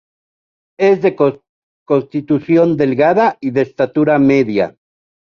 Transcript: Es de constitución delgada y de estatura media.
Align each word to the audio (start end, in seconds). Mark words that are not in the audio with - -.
Es 0.79 1.03
de 1.03 1.15
constitución 1.85 2.75
delgada 2.75 3.37
y 3.39 3.51
de 3.51 3.61
estatura 3.61 4.17
media. 4.17 4.75